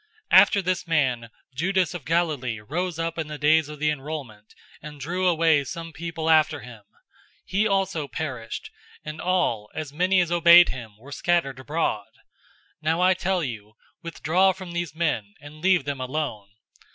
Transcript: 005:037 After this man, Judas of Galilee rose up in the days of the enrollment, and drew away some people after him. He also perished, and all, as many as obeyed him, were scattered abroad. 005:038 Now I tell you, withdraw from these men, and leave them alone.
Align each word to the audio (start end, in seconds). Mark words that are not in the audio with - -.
005:037 0.31 0.39
After 0.41 0.61
this 0.63 0.87
man, 0.87 1.29
Judas 1.53 1.93
of 1.93 2.05
Galilee 2.05 2.59
rose 2.59 2.97
up 2.97 3.19
in 3.19 3.27
the 3.27 3.37
days 3.37 3.69
of 3.69 3.77
the 3.77 3.91
enrollment, 3.91 4.55
and 4.81 4.99
drew 4.99 5.27
away 5.27 5.63
some 5.63 5.93
people 5.93 6.27
after 6.27 6.61
him. 6.61 6.81
He 7.45 7.67
also 7.67 8.07
perished, 8.07 8.71
and 9.05 9.21
all, 9.21 9.69
as 9.75 9.93
many 9.93 10.19
as 10.19 10.31
obeyed 10.31 10.69
him, 10.69 10.97
were 10.97 11.11
scattered 11.11 11.59
abroad. 11.59 12.07
005:038 12.81 12.81
Now 12.81 13.01
I 13.01 13.13
tell 13.13 13.43
you, 13.43 13.73
withdraw 14.01 14.53
from 14.53 14.71
these 14.71 14.95
men, 14.95 15.35
and 15.39 15.61
leave 15.61 15.85
them 15.85 16.01
alone. 16.01 16.49